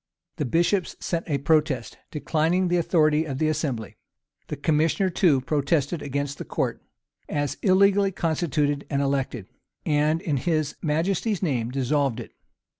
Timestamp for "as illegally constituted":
7.29-8.83